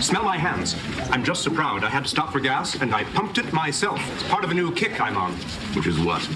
Smell 0.00 0.24
my 0.24 0.36
hands. 0.36 0.74
I'm 1.10 1.22
just 1.22 1.42
so 1.42 1.50
proud 1.50 1.84
I 1.84 1.88
had 1.88 2.02
to 2.02 2.08
stop 2.08 2.32
for 2.32 2.40
gas 2.40 2.74
and 2.74 2.92
I 2.92 3.04
pumped 3.04 3.38
it 3.38 3.52
myself. 3.52 4.00
It's 4.14 4.24
part 4.24 4.42
of 4.42 4.50
a 4.50 4.54
new 4.54 4.72
kick 4.74 5.00
I'm 5.00 5.16
on. 5.16 5.32
Which 5.76 5.86
is 5.86 6.00
what? 6.00 6.28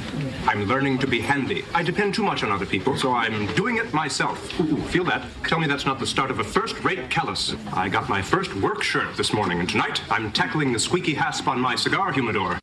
I'm 0.46 0.66
learning 0.66 0.98
to 0.98 1.06
be 1.06 1.20
handy. 1.20 1.64
I 1.74 1.82
depend 1.82 2.14
too 2.14 2.22
much 2.22 2.44
on 2.44 2.52
other 2.52 2.64
people, 2.64 2.96
so 2.96 3.12
I'm 3.12 3.52
doing 3.54 3.78
it 3.78 3.92
myself. 3.92 4.60
Ooh, 4.60 4.76
feel 4.84 5.02
that? 5.04 5.26
Tell 5.44 5.58
me 5.58 5.66
that's 5.66 5.84
not 5.84 5.98
the 5.98 6.06
start 6.06 6.30
of 6.30 6.38
a 6.38 6.44
first-rate 6.44 7.10
callus. 7.10 7.56
I 7.72 7.88
got 7.88 8.08
my 8.08 8.22
first 8.22 8.54
work 8.54 8.84
shirt 8.84 9.16
this 9.16 9.32
morning, 9.32 9.58
and 9.58 9.68
tonight 9.68 10.00
I'm 10.10 10.30
tackling 10.32 10.72
the 10.72 10.78
squeaky 10.78 11.14
hasp 11.14 11.48
on 11.48 11.58
my 11.58 11.74
cigar 11.74 12.12
humidor. 12.12 12.60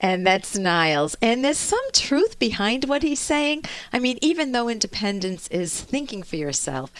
And 0.00 0.26
that's 0.26 0.58
Niles. 0.58 1.14
And 1.22 1.44
there's 1.44 1.58
some 1.58 1.78
truth 1.92 2.38
behind 2.38 2.86
what 2.86 3.02
he's 3.02 3.20
saying. 3.20 3.64
I 3.92 3.98
mean, 3.98 4.18
even 4.20 4.52
though 4.52 4.68
independence 4.68 5.46
is 5.48 5.80
thinking 5.80 6.22
for 6.22 6.36
yourself, 6.36 6.90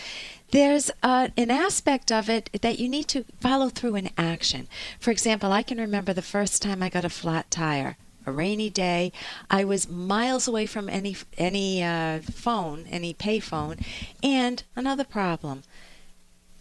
there's 0.53 0.91
an 1.03 1.51
aspect 1.51 2.11
of 2.11 2.29
it 2.29 2.51
that 2.61 2.79
you 2.79 2.89
need 2.89 3.09
to 3.09 3.25
follow 3.41 3.69
through 3.69 3.97
in 3.97 4.11
action. 4.17 4.69
For 4.99 5.11
example, 5.11 5.53
I 5.53 5.63
can 5.63 5.79
remember 5.79 6.13
the 6.13 6.23
first 6.23 6.63
time 6.63 6.83
I 6.83 6.89
got 6.89 7.05
a 7.05 7.11
flat 7.11 7.51
tire. 7.51 7.97
A 8.27 8.33
rainy 8.33 8.69
day, 8.69 9.13
I 9.51 9.65
was 9.65 9.89
miles 9.89 10.47
away 10.47 10.67
from 10.67 10.91
any 10.91 11.17
any 11.39 11.83
uh, 11.83 12.21
phone, 12.21 12.87
any 12.91 13.15
payphone, 13.15 13.83
and 14.23 14.63
another 14.77 15.05
problem. 15.05 15.63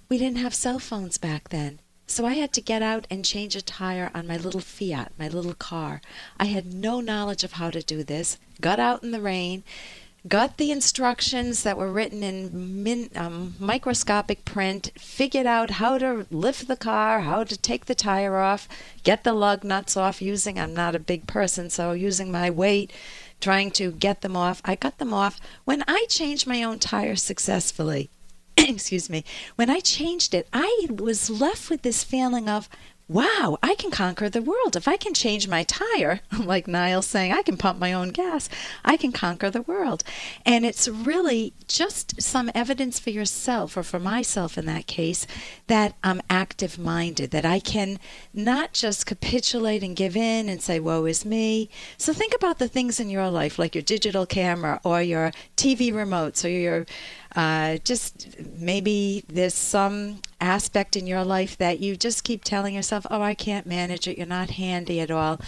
We 0.07 0.17
didn't 0.17 0.37
have 0.37 0.55
cell 0.55 0.79
phones 0.79 1.17
back 1.17 1.49
then. 1.49 1.79
So 2.07 2.25
I 2.25 2.33
had 2.33 2.53
to 2.53 2.61
get 2.61 2.81
out 2.81 3.05
and 3.11 3.23
change 3.23 3.55
a 3.55 3.61
tire 3.61 4.09
on 4.15 4.25
my 4.25 4.35
little 4.35 4.61
Fiat, 4.61 5.11
my 5.19 5.27
little 5.27 5.53
car. 5.53 6.01
I 6.39 6.45
had 6.45 6.73
no 6.73 7.01
knowledge 7.01 7.43
of 7.43 7.53
how 7.53 7.69
to 7.69 7.83
do 7.83 8.03
this. 8.03 8.39
Got 8.59 8.79
out 8.79 9.03
in 9.03 9.11
the 9.11 9.21
rain, 9.21 9.63
got 10.27 10.57
the 10.57 10.71
instructions 10.71 11.63
that 11.63 11.77
were 11.77 11.91
written 11.91 12.23
in 12.23 12.83
min, 12.83 13.09
um, 13.15 13.55
microscopic 13.59 14.43
print, 14.45 14.91
figured 14.97 15.45
out 15.45 15.71
how 15.71 15.97
to 15.97 16.25
lift 16.29 16.67
the 16.67 16.75
car, 16.75 17.21
how 17.21 17.43
to 17.43 17.57
take 17.57 17.85
the 17.85 17.95
tire 17.95 18.37
off, 18.37 18.67
get 19.03 19.23
the 19.23 19.33
lug 19.33 19.63
nuts 19.63 19.95
off 19.95 20.21
using, 20.21 20.59
I'm 20.59 20.73
not 20.73 20.95
a 20.95 20.99
big 20.99 21.27
person, 21.27 21.69
so 21.69 21.93
using 21.93 22.31
my 22.31 22.49
weight, 22.49 22.91
trying 23.39 23.71
to 23.71 23.91
get 23.91 24.21
them 24.21 24.35
off. 24.35 24.61
I 24.65 24.75
got 24.75 24.97
them 24.97 25.13
off. 25.13 25.39
When 25.63 25.83
I 25.87 26.05
changed 26.09 26.47
my 26.47 26.63
own 26.63 26.79
tire 26.79 27.15
successfully, 27.15 28.09
excuse 28.57 29.09
me, 29.09 29.23
when 29.55 29.69
I 29.69 29.79
changed 29.79 30.33
it, 30.33 30.47
I 30.51 30.87
was 30.89 31.29
left 31.29 31.69
with 31.69 31.81
this 31.81 32.03
feeling 32.03 32.49
of, 32.49 32.67
wow, 33.09 33.57
I 33.63 33.73
can 33.73 33.89
conquer 33.89 34.29
the 34.29 34.41
world. 34.41 34.75
If 34.75 34.87
I 34.87 34.95
can 34.95 35.15
change 35.15 35.47
my 35.47 35.63
tire, 35.63 36.19
like 36.39 36.67
Niles 36.67 37.07
saying, 37.07 37.33
I 37.33 37.41
can 37.41 37.57
pump 37.57 37.79
my 37.79 37.91
own 37.91 38.09
gas, 38.09 38.47
I 38.85 38.97
can 38.97 39.11
conquer 39.11 39.49
the 39.49 39.63
world. 39.63 40.03
And 40.45 40.63
it's 40.63 40.87
really 40.87 41.53
just 41.67 42.21
some 42.21 42.51
evidence 42.53 42.99
for 42.99 43.09
yourself, 43.09 43.75
or 43.75 43.81
for 43.81 43.99
myself 43.99 44.59
in 44.59 44.67
that 44.67 44.85
case, 44.85 45.25
that 45.65 45.95
I'm 46.03 46.21
active 46.29 46.77
minded, 46.77 47.31
that 47.31 47.45
I 47.45 47.59
can 47.59 47.99
not 48.31 48.73
just 48.73 49.07
capitulate 49.07 49.81
and 49.81 49.95
give 49.95 50.15
in 50.15 50.47
and 50.47 50.61
say, 50.61 50.79
woe 50.79 51.05
is 51.05 51.25
me. 51.25 51.69
So 51.97 52.13
think 52.13 52.35
about 52.35 52.59
the 52.59 52.67
things 52.67 52.99
in 52.99 53.09
your 53.09 53.29
life, 53.29 53.57
like 53.57 53.73
your 53.73 53.81
digital 53.81 54.27
camera 54.27 54.79
or 54.83 55.01
your 55.01 55.31
TV 55.57 55.91
remotes 55.91 56.45
or 56.45 56.49
your 56.49 56.85
uh, 57.35 57.77
just 57.83 58.27
maybe 58.57 59.23
there's 59.27 59.53
some 59.53 60.19
aspect 60.41 60.95
in 60.95 61.07
your 61.07 61.23
life 61.23 61.57
that 61.57 61.79
you 61.79 61.95
just 61.95 62.23
keep 62.23 62.43
telling 62.43 62.73
yourself, 62.73 63.05
oh, 63.09 63.21
I 63.21 63.33
can't 63.33 63.65
manage 63.65 64.07
it, 64.07 64.17
you're 64.17 64.27
not 64.27 64.51
handy 64.51 64.99
at 64.99 65.11
all. 65.11 65.39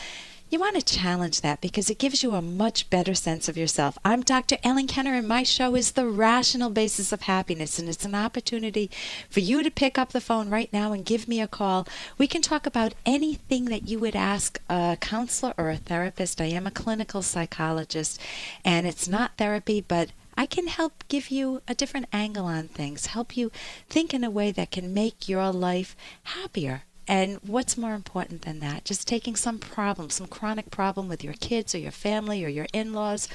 You 0.52 0.60
want 0.60 0.76
to 0.76 0.82
challenge 0.82 1.40
that 1.42 1.62
because 1.62 1.90
it 1.90 1.98
gives 1.98 2.24
you 2.24 2.34
a 2.34 2.42
much 2.42 2.90
better 2.90 3.14
sense 3.14 3.48
of 3.48 3.56
yourself. 3.56 3.98
I'm 4.04 4.22
Dr. 4.22 4.58
Ellen 4.66 4.86
Kenner, 4.86 5.14
and 5.14 5.26
my 5.26 5.44
show 5.44 5.78
is 5.78 5.94
The 5.94 6.06
Rational 6.06 6.70
Basis 6.70 7.14
of 7.14 7.22
Happiness, 7.22 7.80
and 7.80 7.88
it's 7.88 8.04
an 8.04 8.14
opportunity 8.14 8.92
for 9.30 9.40
you 9.40 9.64
to 9.64 9.72
pick 9.72 9.98
up 9.98 10.12
the 10.12 10.20
phone 10.20 10.50
right 10.50 10.72
now 10.74 10.92
and 10.92 11.06
give 11.06 11.26
me 11.26 11.40
a 11.40 11.48
call. 11.48 11.88
We 12.18 12.28
can 12.28 12.42
talk 12.42 12.66
about 12.66 12.96
anything 13.06 13.64
that 13.66 13.88
you 13.88 13.98
would 14.00 14.14
ask 14.14 14.60
a 14.70 14.98
counselor 15.00 15.54
or 15.58 15.70
a 15.70 15.78
therapist. 15.78 16.42
I 16.42 16.48
am 16.48 16.68
a 16.68 16.72
clinical 16.72 17.22
psychologist, 17.22 18.20
and 18.66 18.86
it's 18.86 19.08
not 19.08 19.38
therapy, 19.38 19.80
but 19.80 20.10
I 20.42 20.48
can 20.48 20.66
help 20.66 21.04
give 21.08 21.30
you 21.30 21.62
a 21.68 21.76
different 21.76 22.08
angle 22.12 22.48
on 22.48 22.68
things, 22.68 23.06
help 23.06 23.38
you 23.38 23.52
think 23.88 24.12
in 24.12 24.24
a 24.24 24.32
way 24.32 24.52
that 24.52 24.72
can 24.72 24.92
make 24.92 25.30
your 25.30 25.52
life 25.52 25.96
happier. 26.24 26.82
And 27.08 27.40
what's 27.42 27.78
more 27.78 27.94
important 27.94 28.44
than 28.44 28.60
that? 28.60 28.86
Just 28.86 29.08
taking 29.08 29.36
some 29.36 29.58
problem, 29.60 30.10
some 30.10 30.28
chronic 30.28 30.72
problem 30.72 31.08
with 31.10 31.24
your 31.24 31.34
kids 31.34 31.74
or 31.74 31.80
your 31.80 31.92
family 31.92 32.46
or 32.46 32.48
your 32.48 32.68
in 32.74 32.94
laws, 32.94 33.28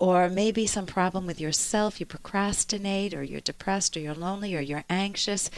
or 0.00 0.28
maybe 0.28 0.66
some 0.66 0.86
problem 0.86 1.26
with 1.26 1.40
yourself. 1.40 2.00
You 2.00 2.06
procrastinate, 2.06 3.14
or 3.14 3.22
you're 3.22 3.40
depressed, 3.40 3.96
or 3.96 4.00
you're 4.00 4.14
lonely, 4.14 4.54
or 4.54 4.60
you're 4.60 4.84
anxious. 4.90 5.50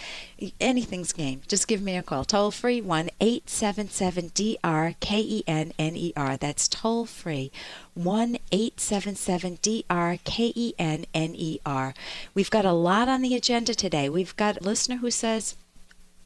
Anything's 0.61 1.13
game. 1.13 1.41
Just 1.49 1.67
give 1.67 1.81
me 1.81 1.97
a 1.97 2.03
call. 2.03 2.25
Toll 2.25 2.51
free 2.51 2.81
1 2.81 3.11
877 3.21 4.29
D 4.35 4.59
R 4.63 4.95
K 5.01 5.21
E 5.21 5.43
N 5.47 5.73
N 5.79 5.97
E 5.97 6.13
R. 6.17 6.37
That's 6.37 6.69
toll 6.69 7.07
free 7.07 7.51
1 7.95 8.37
877 8.53 9.59
D 9.63 9.85
R 9.89 10.19
K 10.25 10.53
E 10.55 10.75
N 10.79 11.07
N 11.15 11.35
E 11.35 11.59
R. 11.65 11.95
We've 12.35 12.51
got 12.51 12.67
a 12.67 12.73
lot 12.73 13.09
on 13.09 13.23
the 13.23 13.35
agenda 13.35 13.75
today. 13.75 14.09
We've 14.09 14.37
got 14.37 14.61
a 14.61 14.65
listener 14.65 14.97
who 14.97 15.11
says, 15.11 15.57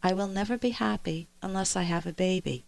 I 0.03 0.12
will 0.12 0.28
never 0.28 0.56
be 0.56 0.71
happy 0.71 1.28
unless 1.43 1.77
I 1.77 1.83
have 1.83 2.06
a 2.06 2.12
baby. 2.12 2.65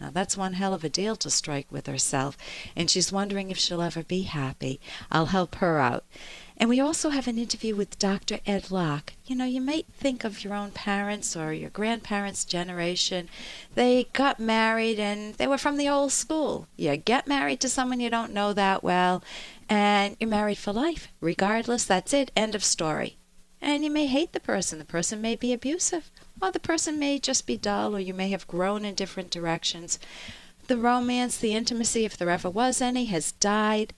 Now, 0.00 0.10
that's 0.10 0.36
one 0.36 0.52
hell 0.52 0.74
of 0.74 0.84
a 0.84 0.88
deal 0.88 1.16
to 1.16 1.28
strike 1.28 1.66
with 1.72 1.86
herself, 1.86 2.38
and 2.76 2.88
she's 2.88 3.10
wondering 3.10 3.50
if 3.50 3.58
she'll 3.58 3.82
ever 3.82 4.04
be 4.04 4.22
happy. 4.22 4.80
I'll 5.10 5.26
help 5.26 5.56
her 5.56 5.80
out. 5.80 6.04
And 6.56 6.70
we 6.70 6.78
also 6.78 7.10
have 7.10 7.26
an 7.26 7.38
interview 7.38 7.74
with 7.74 7.98
Dr. 7.98 8.38
Ed 8.46 8.70
Locke. 8.70 9.14
You 9.26 9.34
know, 9.34 9.44
you 9.44 9.60
might 9.60 9.86
think 9.92 10.22
of 10.22 10.44
your 10.44 10.54
own 10.54 10.70
parents 10.70 11.36
or 11.36 11.52
your 11.52 11.70
grandparents' 11.70 12.44
generation. 12.44 13.28
They 13.74 14.04
got 14.12 14.38
married 14.38 15.00
and 15.00 15.34
they 15.34 15.48
were 15.48 15.58
from 15.58 15.76
the 15.76 15.88
old 15.88 16.12
school. 16.12 16.68
You 16.76 16.96
get 16.96 17.26
married 17.26 17.60
to 17.60 17.68
someone 17.68 18.00
you 18.00 18.10
don't 18.10 18.32
know 18.32 18.52
that 18.52 18.84
well, 18.84 19.22
and 19.68 20.16
you're 20.20 20.30
married 20.30 20.58
for 20.58 20.72
life. 20.72 21.08
Regardless, 21.20 21.84
that's 21.84 22.12
it. 22.12 22.30
End 22.36 22.54
of 22.54 22.62
story. 22.62 23.16
And 23.60 23.82
you 23.82 23.90
may 23.90 24.06
hate 24.06 24.32
the 24.32 24.40
person, 24.40 24.78
the 24.78 24.84
person 24.84 25.20
may 25.20 25.34
be 25.34 25.52
abusive. 25.52 26.10
Well, 26.40 26.52
the 26.52 26.60
person 26.60 26.98
may 26.98 27.18
just 27.18 27.46
be 27.46 27.56
dull, 27.56 27.96
or 27.96 28.00
you 28.00 28.14
may 28.14 28.30
have 28.30 28.46
grown 28.46 28.84
in 28.84 28.94
different 28.94 29.30
directions. 29.30 29.98
The 30.68 30.76
romance, 30.76 31.36
the 31.36 31.54
intimacy, 31.54 32.04
if 32.04 32.16
there 32.16 32.30
ever 32.30 32.48
was 32.50 32.80
any, 32.80 33.06
has 33.06 33.32
died. 33.32 33.94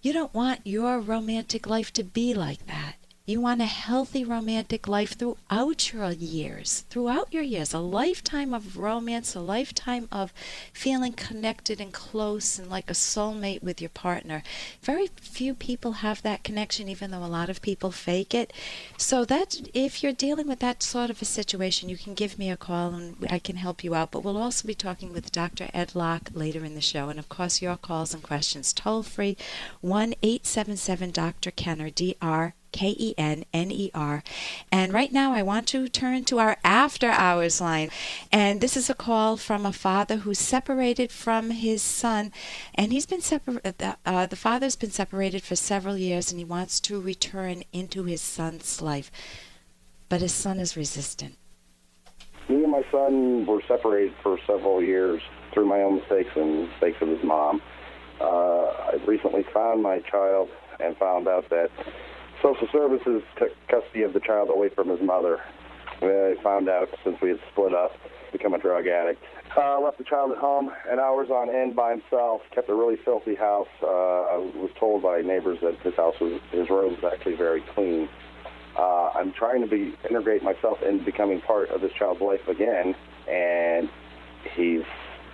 You 0.00 0.12
don't 0.12 0.34
want 0.34 0.60
your 0.64 1.00
romantic 1.00 1.66
life 1.66 1.92
to 1.94 2.04
be 2.04 2.32
like 2.32 2.66
that. 2.66 2.94
You 3.28 3.42
want 3.42 3.60
a 3.60 3.66
healthy 3.66 4.24
romantic 4.24 4.88
life 4.88 5.14
throughout 5.18 5.92
your 5.92 6.10
years, 6.12 6.86
throughout 6.88 7.30
your 7.30 7.42
years, 7.42 7.74
a 7.74 7.78
lifetime 7.78 8.54
of 8.54 8.78
romance, 8.78 9.34
a 9.34 9.40
lifetime 9.40 10.08
of 10.10 10.32
feeling 10.72 11.12
connected 11.12 11.78
and 11.78 11.92
close 11.92 12.58
and 12.58 12.70
like 12.70 12.88
a 12.88 12.94
soulmate 12.94 13.62
with 13.62 13.82
your 13.82 13.90
partner. 13.90 14.42
Very 14.80 15.10
few 15.20 15.52
people 15.52 15.92
have 16.00 16.22
that 16.22 16.42
connection, 16.42 16.88
even 16.88 17.10
though 17.10 17.22
a 17.22 17.26
lot 17.26 17.50
of 17.50 17.60
people 17.60 17.90
fake 17.90 18.34
it. 18.34 18.50
So 18.96 19.26
that 19.26 19.60
if 19.74 20.02
you're 20.02 20.12
dealing 20.14 20.48
with 20.48 20.60
that 20.60 20.82
sort 20.82 21.10
of 21.10 21.20
a 21.20 21.26
situation, 21.26 21.90
you 21.90 21.98
can 21.98 22.14
give 22.14 22.38
me 22.38 22.50
a 22.50 22.56
call 22.56 22.94
and 22.94 23.26
I 23.28 23.40
can 23.40 23.56
help 23.56 23.84
you 23.84 23.94
out. 23.94 24.10
But 24.10 24.24
we'll 24.24 24.38
also 24.38 24.66
be 24.66 24.74
talking 24.74 25.12
with 25.12 25.30
Dr. 25.30 25.68
Ed 25.74 25.94
Locke 25.94 26.30
later 26.32 26.64
in 26.64 26.74
the 26.74 26.80
show, 26.80 27.10
and 27.10 27.18
of 27.18 27.28
course 27.28 27.60
your 27.60 27.76
calls 27.76 28.14
and 28.14 28.22
questions 28.22 28.72
toll 28.72 29.02
free 29.02 29.36
one 29.82 30.14
eight 30.22 30.46
seven 30.46 30.78
seven 30.78 31.10
Dr. 31.10 31.50
Kenner 31.50 31.90
D 31.90 32.16
R 32.22 32.54
K 32.72 32.94
E 32.98 33.14
N 33.16 33.44
N 33.52 33.70
E 33.70 33.90
R. 33.94 34.22
And 34.70 34.92
right 34.92 35.12
now, 35.12 35.32
I 35.32 35.42
want 35.42 35.66
to 35.68 35.88
turn 35.88 36.24
to 36.24 36.38
our 36.38 36.56
after 36.64 37.10
hours 37.10 37.60
line. 37.60 37.90
And 38.32 38.60
this 38.60 38.76
is 38.76 38.90
a 38.90 38.94
call 38.94 39.36
from 39.36 39.64
a 39.64 39.72
father 39.72 40.18
who's 40.18 40.38
separated 40.38 41.10
from 41.10 41.50
his 41.50 41.82
son. 41.82 42.32
And 42.74 42.92
he's 42.92 43.06
been 43.06 43.20
separated, 43.20 43.82
uh, 43.82 43.94
uh, 44.04 44.26
the 44.26 44.36
father's 44.36 44.76
been 44.76 44.90
separated 44.90 45.42
for 45.42 45.56
several 45.56 45.96
years 45.96 46.30
and 46.30 46.38
he 46.38 46.44
wants 46.44 46.80
to 46.80 47.00
return 47.00 47.62
into 47.72 48.04
his 48.04 48.20
son's 48.20 48.80
life. 48.80 49.10
But 50.08 50.20
his 50.20 50.32
son 50.32 50.58
is 50.58 50.76
resistant. 50.76 51.36
Me 52.48 52.62
and 52.62 52.72
my 52.72 52.82
son 52.90 53.44
were 53.44 53.62
separated 53.68 54.14
for 54.22 54.38
several 54.46 54.82
years 54.82 55.20
through 55.52 55.66
my 55.66 55.80
own 55.82 55.96
mistakes 55.96 56.30
and 56.34 56.68
mistakes 56.68 56.96
of 57.02 57.08
his 57.08 57.22
mom. 57.22 57.60
Uh, 58.20 58.24
I 58.24 58.98
recently 59.06 59.44
found 59.52 59.82
my 59.82 60.00
child 60.00 60.48
and 60.80 60.96
found 60.96 61.28
out 61.28 61.48
that 61.50 61.70
Social 62.42 62.68
Services 62.70 63.22
took 63.36 63.50
custody 63.68 64.02
of 64.02 64.12
the 64.12 64.20
child 64.20 64.50
away 64.50 64.68
from 64.68 64.88
his 64.88 65.00
mother. 65.00 65.40
I 66.00 66.36
found 66.42 66.68
out 66.68 66.88
since 67.02 67.20
we 67.20 67.30
had 67.30 67.40
split 67.50 67.74
up, 67.74 67.92
become 68.30 68.54
a 68.54 68.58
drug 68.58 68.86
addict. 68.86 69.22
Uh, 69.56 69.80
left 69.80 69.98
the 69.98 70.04
child 70.04 70.30
at 70.30 70.38
home 70.38 70.70
and 70.88 71.00
hours 71.00 71.30
on 71.30 71.50
end 71.50 71.74
by 71.74 71.90
himself. 71.90 72.42
Kept 72.54 72.68
a 72.68 72.74
really 72.74 72.96
filthy 73.04 73.34
house. 73.34 73.68
Uh, 73.82 73.86
I 73.86 74.36
was 74.54 74.70
told 74.78 75.02
by 75.02 75.22
neighbors 75.22 75.58
that 75.62 75.76
his 75.80 75.94
house 75.94 76.14
was, 76.20 76.40
his 76.52 76.70
room 76.70 76.96
was 77.02 77.12
actually 77.12 77.34
very 77.34 77.62
clean. 77.74 78.08
Uh, 78.76 79.10
I'm 79.14 79.32
trying 79.32 79.62
to 79.62 79.66
be 79.66 79.96
integrate 80.08 80.44
myself 80.44 80.80
in 80.82 81.04
becoming 81.04 81.40
part 81.40 81.70
of 81.70 81.80
this 81.80 81.92
child's 81.98 82.20
life 82.20 82.46
again, 82.46 82.94
and 83.28 83.90
he's 84.54 84.82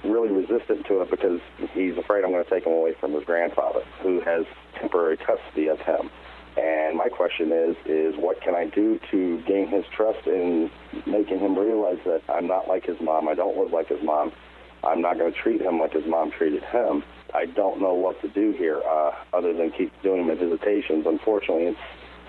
really 0.05 0.31
resistant 0.31 0.87
to 0.87 1.03
it 1.03 1.11
because 1.11 1.41
he's 1.73 1.99
afraid 1.99 2.25
I'm 2.25 2.31
going 2.31 2.45
to 2.45 2.51
take 2.51 2.65
him 2.65 2.73
away 2.73 2.95
from 2.99 3.12
his 3.12 3.25
grandfather, 3.25 3.83
who 4.01 4.21
has 4.21 4.47
temporary 4.81 5.19
custody 5.19 5.69
of 5.69 5.79
him. 5.81 6.11
And 6.56 6.97
my 6.97 7.09
question 7.09 7.51
is, 7.53 7.77
is 7.87 8.15
what 8.17 8.41
can 8.41 8.55
I 8.55 8.67
do 8.67 9.01
to 9.11 9.43
gain 9.47 9.69
his 9.69 9.85
trust 9.95 10.27
in 10.27 10.71
making 11.06 11.41
him 11.41 11.59
realize 11.59 11.99
that 12.05 12.23
I'm 12.29 12.47
not 12.47 12.69
like 12.69 12.85
his 12.87 13.01
mom. 13.01 13.29
I 13.29 13.35
don't 13.35 13.56
live 13.56 13.73
like 13.73 13.89
his 13.89 14.03
mom. 14.03 14.33
I'm 14.85 15.01
not 15.01 15.19
going 15.19 15.33
to 15.33 15.39
treat 15.39 15.61
him 15.61 15.81
like 15.81 15.93
his 15.93 16.06
mom 16.06 16.31
treated 16.31 16.62
him. 16.65 17.03
I 17.35 17.47
don't 17.47 17.81
know 17.81 17.95
what 17.95 18.21
to 18.23 18.29
do 18.29 18.53
here 18.53 18.81
uh, 18.89 19.12
other 19.33 19.53
than 19.53 19.73
keep 19.73 19.91
doing 20.03 20.27
my 20.27 20.35
visitations. 20.35 21.06
Unfortunately, 21.06 21.65
it's 21.65 21.79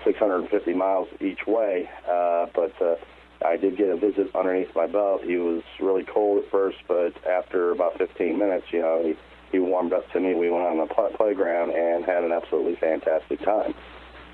650 0.04 0.74
miles 0.74 1.08
each 1.20 1.46
way, 1.46 1.88
uh, 2.08 2.46
but 2.54 2.72
uh, 2.82 2.96
I 3.44 3.56
did 3.56 3.76
get 3.76 3.88
a 3.88 3.96
visit 3.96 4.34
underneath 4.34 4.74
my 4.74 4.86
belt. 4.86 5.22
He 5.22 5.36
was 5.36 5.62
really 5.80 6.04
cold 6.04 6.44
at 6.44 6.50
first, 6.50 6.78
but 6.88 7.12
after 7.26 7.70
about 7.70 7.98
15 7.98 8.38
minutes, 8.38 8.66
you 8.70 8.80
know, 8.80 9.02
he, 9.04 9.16
he 9.52 9.58
warmed 9.58 9.92
up 9.92 10.10
to 10.12 10.20
me. 10.20 10.34
We 10.34 10.50
went 10.50 10.64
on 10.64 10.78
the 10.78 10.86
play- 10.92 11.12
playground 11.14 11.70
and 11.70 12.04
had 12.04 12.24
an 12.24 12.32
absolutely 12.32 12.76
fantastic 12.76 13.40
time. 13.44 13.74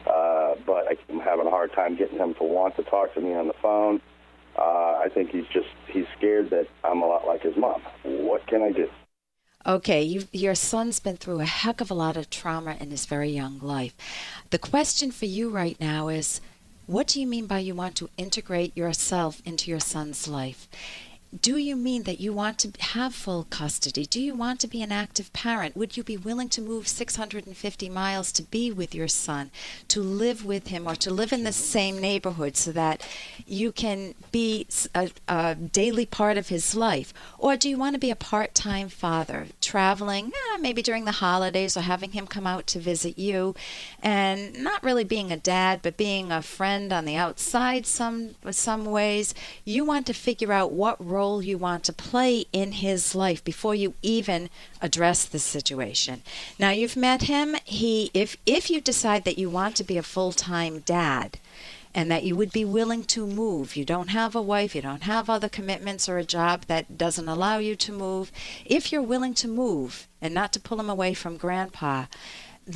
Uh, 0.06 0.54
but 0.66 0.86
I'm 1.08 1.20
having 1.20 1.46
a 1.46 1.50
hard 1.50 1.72
time 1.72 1.96
getting 1.96 2.18
him 2.18 2.34
to 2.34 2.44
want 2.44 2.76
to 2.76 2.82
talk 2.82 3.14
to 3.14 3.20
me 3.20 3.34
on 3.34 3.46
the 3.46 3.54
phone. 3.54 4.00
Uh, 4.58 5.00
I 5.04 5.08
think 5.12 5.30
he's 5.30 5.46
just 5.52 5.68
he's 5.88 6.04
scared 6.16 6.50
that 6.50 6.68
I'm 6.84 7.02
a 7.02 7.06
lot 7.06 7.26
like 7.26 7.42
his 7.42 7.56
mom. 7.56 7.82
What 8.02 8.46
can 8.46 8.62
I 8.62 8.72
do? 8.72 8.88
Okay, 9.64 10.02
you, 10.02 10.24
your 10.32 10.56
son's 10.56 10.98
been 10.98 11.16
through 11.16 11.40
a 11.40 11.44
heck 11.44 11.80
of 11.80 11.90
a 11.90 11.94
lot 11.94 12.16
of 12.16 12.28
trauma 12.28 12.76
in 12.80 12.90
his 12.90 13.06
very 13.06 13.30
young 13.30 13.60
life. 13.60 13.94
The 14.50 14.58
question 14.58 15.12
for 15.12 15.26
you 15.26 15.50
right 15.50 15.78
now 15.80 16.08
is 16.08 16.40
what 16.86 17.06
do 17.06 17.20
you 17.20 17.28
mean 17.28 17.46
by 17.46 17.60
you 17.60 17.74
want 17.74 17.94
to 17.96 18.10
integrate 18.16 18.76
yourself 18.76 19.40
into 19.44 19.70
your 19.70 19.78
son's 19.78 20.26
life? 20.26 20.68
Do 21.40 21.56
you 21.56 21.76
mean 21.76 22.02
that 22.02 22.20
you 22.20 22.30
want 22.30 22.58
to 22.58 22.72
have 22.92 23.14
full 23.14 23.44
custody? 23.44 24.04
Do 24.04 24.20
you 24.20 24.34
want 24.34 24.60
to 24.60 24.68
be 24.68 24.82
an 24.82 24.92
active 24.92 25.32
parent? 25.32 25.74
Would 25.74 25.96
you 25.96 26.02
be 26.02 26.18
willing 26.18 26.50
to 26.50 26.60
move 26.60 26.86
650 26.86 27.88
miles 27.88 28.32
to 28.32 28.42
be 28.42 28.70
with 28.70 28.94
your 28.94 29.08
son, 29.08 29.50
to 29.88 30.02
live 30.02 30.44
with 30.44 30.66
him, 30.66 30.86
or 30.86 30.94
to 30.96 31.10
live 31.10 31.32
in 31.32 31.44
the 31.44 31.52
same 31.52 31.98
neighborhood 31.98 32.58
so 32.58 32.70
that 32.72 33.08
you 33.46 33.72
can 33.72 34.14
be 34.30 34.66
a, 34.94 35.10
a 35.26 35.54
daily 35.54 36.04
part 36.04 36.36
of 36.36 36.48
his 36.48 36.74
life? 36.74 37.14
Or 37.38 37.56
do 37.56 37.70
you 37.70 37.78
want 37.78 37.94
to 37.94 38.00
be 38.00 38.10
a 38.10 38.16
part 38.16 38.54
time 38.54 38.90
father, 38.90 39.46
traveling 39.62 40.32
eh, 40.52 40.58
maybe 40.58 40.82
during 40.82 41.06
the 41.06 41.12
holidays 41.12 41.78
or 41.78 41.80
having 41.80 42.12
him 42.12 42.26
come 42.26 42.46
out 42.46 42.66
to 42.68 42.78
visit 42.78 43.18
you 43.18 43.54
and 44.02 44.62
not 44.62 44.84
really 44.84 45.04
being 45.04 45.32
a 45.32 45.38
dad, 45.38 45.80
but 45.82 45.96
being 45.96 46.30
a 46.30 46.42
friend 46.42 46.92
on 46.92 47.06
the 47.06 47.16
outside 47.16 47.86
some, 47.86 48.34
some 48.50 48.84
ways? 48.84 49.34
You 49.64 49.86
want 49.86 50.06
to 50.08 50.12
figure 50.12 50.52
out 50.52 50.72
what 50.72 51.02
role 51.02 51.21
role 51.22 51.42
you 51.42 51.56
want 51.58 51.82
to 51.84 51.92
play 52.10 52.32
in 52.52 52.72
his 52.86 53.14
life 53.14 53.40
before 53.44 53.76
you 53.82 53.94
even 54.02 54.40
address 54.86 55.20
the 55.24 55.38
situation. 55.38 56.16
Now 56.58 56.70
you've 56.78 56.96
met 57.08 57.22
him. 57.34 57.48
He 57.64 58.10
if 58.22 58.30
if 58.58 58.64
you 58.72 58.80
decide 58.80 59.22
that 59.24 59.38
you 59.40 59.48
want 59.48 59.74
to 59.76 59.84
be 59.90 59.98
a 59.98 60.10
full-time 60.14 60.74
dad, 60.80 61.28
and 61.94 62.10
that 62.10 62.24
you 62.24 62.34
would 62.36 62.52
be 62.52 62.64
willing 62.78 63.04
to 63.04 63.26
move. 63.26 63.76
You 63.76 63.84
don't 63.84 64.08
have 64.20 64.34
a 64.34 64.48
wife, 64.54 64.74
you 64.74 64.82
don't 64.82 65.10
have 65.14 65.28
other 65.28 65.48
commitments 65.58 66.08
or 66.08 66.16
a 66.18 66.32
job 66.38 66.58
that 66.66 66.96
doesn't 67.04 67.28
allow 67.34 67.58
you 67.58 67.74
to 67.76 67.92
move. 67.92 68.32
If 68.64 68.82
you're 68.90 69.10
willing 69.12 69.34
to 69.42 69.48
move 69.64 70.08
and 70.22 70.32
not 70.34 70.52
to 70.54 70.60
pull 70.66 70.80
him 70.80 70.90
away 70.90 71.12
from 71.14 71.36
grandpa, 71.44 72.06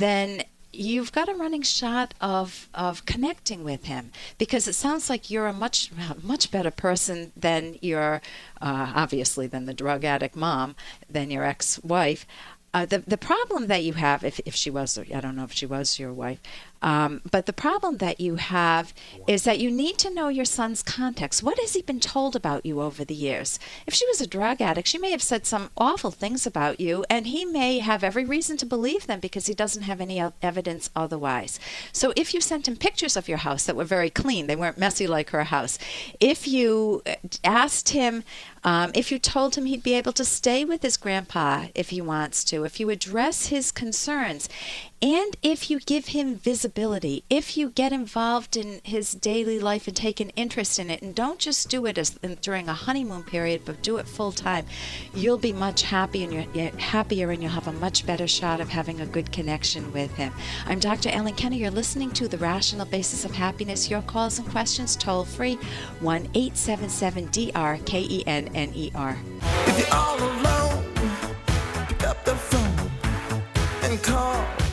then 0.03 0.43
you've 0.73 1.11
got 1.11 1.29
a 1.29 1.33
running 1.33 1.61
shot 1.61 2.13
of 2.21 2.69
of 2.73 3.05
connecting 3.05 3.63
with 3.63 3.85
him 3.85 4.11
because 4.37 4.67
it 4.67 4.73
sounds 4.73 5.09
like 5.09 5.29
you're 5.29 5.47
a 5.47 5.53
much 5.53 5.91
much 6.21 6.51
better 6.51 6.71
person 6.71 7.31
than 7.35 7.77
your 7.81 8.21
uh, 8.61 8.91
obviously 8.95 9.47
than 9.47 9.65
the 9.65 9.73
drug 9.73 10.03
addict 10.03 10.35
mom 10.35 10.75
than 11.09 11.31
your 11.31 11.43
ex-wife. 11.43 12.25
Uh, 12.73 12.85
the 12.85 12.99
the 12.99 13.17
problem 13.17 13.67
that 13.67 13.83
you 13.83 13.93
have, 13.93 14.23
if, 14.23 14.39
if 14.45 14.53
she 14.53 14.69
was, 14.69 14.97
I 14.97 15.19
don't 15.21 15.35
know 15.35 15.45
if 15.45 15.53
she 15.53 15.65
was 15.65 15.97
your 15.97 16.13
wife, 16.13 16.39
um, 16.81 17.21
but 17.29 17.45
the 17.45 17.53
problem 17.53 17.97
that 17.97 18.19
you 18.19 18.35
have 18.35 18.93
is 19.27 19.43
that 19.43 19.59
you 19.59 19.71
need 19.71 19.97
to 19.99 20.13
know 20.13 20.27
your 20.27 20.45
son's 20.45 20.83
context. 20.83 21.43
What 21.43 21.59
has 21.59 21.73
he 21.73 21.81
been 21.81 21.99
told 21.99 22.35
about 22.35 22.65
you 22.65 22.81
over 22.81 23.03
the 23.03 23.15
years? 23.15 23.59
If 23.85 23.93
she 23.93 24.07
was 24.07 24.21
a 24.21 24.27
drug 24.27 24.61
addict, 24.61 24.87
she 24.87 24.97
may 24.97 25.11
have 25.11 25.21
said 25.21 25.45
some 25.45 25.69
awful 25.77 26.11
things 26.11 26.45
about 26.45 26.79
you, 26.79 27.05
and 27.09 27.27
he 27.27 27.45
may 27.45 27.79
have 27.79 28.03
every 28.03 28.25
reason 28.25 28.57
to 28.57 28.65
believe 28.65 29.07
them 29.07 29.19
because 29.19 29.47
he 29.47 29.53
doesn't 29.53 29.83
have 29.83 30.01
any 30.01 30.21
evidence 30.41 30.89
otherwise. 30.95 31.59
So 31.91 32.13
if 32.15 32.33
you 32.33 32.41
sent 32.41 32.67
him 32.67 32.75
pictures 32.75 33.17
of 33.17 33.27
your 33.27 33.39
house 33.39 33.65
that 33.65 33.75
were 33.75 33.83
very 33.83 34.09
clean, 34.09 34.47
they 34.47 34.55
weren't 34.55 34.77
messy 34.77 35.07
like 35.07 35.31
her 35.31 35.45
house, 35.45 35.79
if 36.19 36.47
you 36.47 37.01
uh, 37.05 37.15
asked 37.43 37.89
him, 37.89 38.23
um, 38.63 38.91
if 38.93 39.11
you 39.11 39.19
told 39.19 39.55
him 39.55 39.65
he'd 39.65 39.83
be 39.83 39.93
able 39.93 40.13
to 40.13 40.25
stay 40.25 40.65
with 40.65 40.81
his 40.81 40.97
grandpa 40.97 41.67
if 41.73 41.89
he 41.89 42.01
wants 42.01 42.43
to, 42.45 42.63
if 42.63 42.79
you 42.79 42.89
address 42.89 43.47
his 43.47 43.71
concerns, 43.71 44.49
and 44.99 45.37
if 45.43 45.69
you 45.69 45.79
give 45.79 46.07
him 46.07 46.35
visibility, 46.35 47.23
if 47.29 47.55
you 47.55 47.69
get 47.69 47.91
involved 47.91 48.57
in 48.57 48.81
his 48.83 49.11
daily 49.11 49.59
life 49.59 49.87
and 49.87 49.95
take 49.95 50.19
an 50.19 50.31
interest 50.31 50.79
in 50.79 50.89
it, 50.89 51.03
and 51.03 51.13
don't 51.13 51.37
just 51.37 51.69
do 51.69 51.85
it 51.85 51.99
as 51.99 52.11
during 52.41 52.67
a 52.67 52.73
honeymoon 52.73 53.23
period, 53.23 53.61
but 53.63 53.83
do 53.83 53.97
it 53.97 54.07
full 54.07 54.31
time, 54.31 54.65
you'll 55.13 55.37
be 55.37 55.53
much 55.53 55.93
and 55.93 56.33
you're 56.33 56.71
happier, 56.77 57.29
and 57.29 57.43
you'll 57.43 57.51
have 57.51 57.67
a 57.67 57.73
much 57.73 58.07
better 58.07 58.27
shot 58.27 58.59
of 58.59 58.69
having 58.69 59.01
a 59.01 59.05
good 59.05 59.31
connection 59.31 59.91
with 59.93 60.11
him. 60.15 60.33
I'm 60.65 60.79
Dr. 60.79 61.09
Ellen 61.09 61.35
Kenner. 61.35 61.55
You're 61.55 61.69
listening 61.69 62.11
to 62.11 62.27
the 62.27 62.37
Rational 62.37 62.85
Basis 62.85 63.23
of 63.23 63.31
Happiness. 63.31 63.89
Your 63.89 64.01
calls 64.01 64.39
and 64.39 64.47
questions 64.49 64.95
toll 64.95 65.25
free 65.25 65.59
one 65.99 66.27
eight 66.33 66.57
seven 66.57 66.89
seven 66.89 67.27
D 67.27 67.51
R 67.53 67.77
K 67.85 68.01
E 68.01 68.23
N 68.25 68.49
N 68.55 68.71
E 68.73 68.91
R. 68.95 69.17
If 69.67 69.79
you're 69.79 69.95
all 69.95 70.17
alone, 70.17 70.83
pick 71.87 72.03
up 72.03 72.23
the 72.25 72.35
phone 72.35 72.91
and 73.83 74.01
call. 74.01 74.66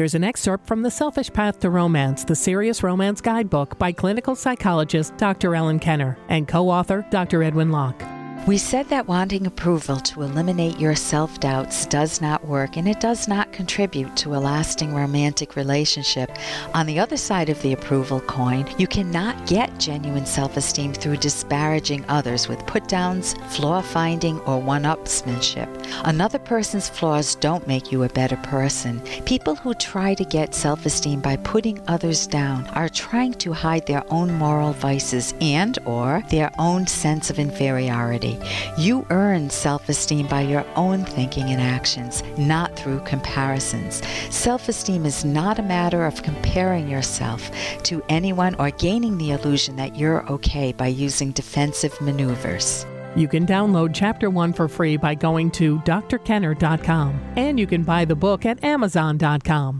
Here's 0.00 0.14
an 0.14 0.24
excerpt 0.24 0.66
from 0.66 0.80
The 0.80 0.90
Selfish 0.90 1.30
Path 1.30 1.60
to 1.60 1.68
Romance, 1.68 2.24
the 2.24 2.34
Serious 2.34 2.82
Romance 2.82 3.20
Guidebook 3.20 3.78
by 3.78 3.92
clinical 3.92 4.34
psychologist 4.34 5.14
Dr. 5.18 5.54
Ellen 5.54 5.78
Kenner 5.78 6.16
and 6.30 6.48
co 6.48 6.70
author 6.70 7.04
Dr. 7.10 7.42
Edwin 7.42 7.70
Locke. 7.70 8.02
We 8.46 8.56
said 8.56 8.88
that 8.88 9.06
wanting 9.06 9.46
approval 9.46 10.00
to 10.00 10.22
eliminate 10.22 10.80
your 10.80 10.94
self 10.96 11.38
doubts 11.40 11.84
does 11.84 12.22
not 12.22 12.46
work 12.46 12.78
and 12.78 12.88
it 12.88 12.98
does 12.98 13.28
not 13.28 13.52
contribute 13.52 14.16
to 14.16 14.34
a 14.34 14.40
lasting 14.40 14.94
romantic 14.94 15.56
relationship. 15.56 16.30
On 16.72 16.86
the 16.86 16.98
other 16.98 17.18
side 17.18 17.50
of 17.50 17.60
the 17.60 17.74
approval 17.74 18.18
coin, 18.22 18.66
you 18.78 18.86
cannot 18.86 19.46
get 19.46 19.78
genuine 19.78 20.24
self 20.24 20.56
esteem 20.56 20.94
through 20.94 21.18
disparaging 21.18 22.02
others 22.08 22.48
with 22.48 22.66
put 22.66 22.88
downs, 22.88 23.34
flaw 23.50 23.82
finding, 23.82 24.40
or 24.40 24.58
one 24.58 24.84
upsmanship. 24.84 25.68
Another 26.04 26.38
person's 26.38 26.88
flaws 26.88 27.34
don't 27.34 27.68
make 27.68 27.92
you 27.92 28.04
a 28.04 28.08
better 28.08 28.36
person. 28.38 29.00
People 29.26 29.54
who 29.54 29.74
try 29.74 30.14
to 30.14 30.24
get 30.24 30.54
self 30.54 30.86
esteem 30.86 31.20
by 31.20 31.36
putting 31.36 31.78
others 31.88 32.26
down 32.26 32.66
are 32.68 32.88
trying 32.88 33.34
to 33.34 33.52
hide 33.52 33.86
their 33.86 34.02
own 34.10 34.32
moral 34.32 34.72
vices 34.72 35.34
and 35.42 35.78
or 35.84 36.22
their 36.30 36.50
own 36.58 36.86
sense 36.86 37.28
of 37.28 37.38
inferiority. 37.38 38.29
You 38.76 39.06
earn 39.10 39.50
self 39.50 39.88
esteem 39.88 40.26
by 40.26 40.42
your 40.42 40.66
own 40.76 41.04
thinking 41.04 41.50
and 41.50 41.60
actions, 41.60 42.22
not 42.36 42.76
through 42.76 43.00
comparisons. 43.00 44.02
Self 44.30 44.68
esteem 44.68 45.06
is 45.06 45.24
not 45.24 45.58
a 45.58 45.62
matter 45.62 46.04
of 46.04 46.22
comparing 46.22 46.88
yourself 46.88 47.50
to 47.84 48.02
anyone 48.08 48.54
or 48.56 48.70
gaining 48.70 49.18
the 49.18 49.30
illusion 49.30 49.76
that 49.76 49.96
you're 49.96 50.26
okay 50.30 50.72
by 50.72 50.88
using 50.88 51.30
defensive 51.32 51.98
maneuvers. 52.00 52.86
You 53.16 53.26
can 53.26 53.46
download 53.46 53.90
Chapter 53.92 54.30
1 54.30 54.52
for 54.52 54.68
free 54.68 54.96
by 54.96 55.14
going 55.14 55.50
to 55.52 55.78
drkenner.com, 55.80 57.20
and 57.36 57.58
you 57.58 57.66
can 57.66 57.82
buy 57.82 58.04
the 58.04 58.14
book 58.14 58.46
at 58.46 58.62
amazon.com. 58.62 59.78